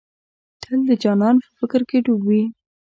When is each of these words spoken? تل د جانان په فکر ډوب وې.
تل 0.61 0.79
د 0.89 0.91
جانان 1.03 1.35
په 1.43 1.49
فکر 1.59 1.79
ډوب 2.05 2.21
وې. 2.27 2.43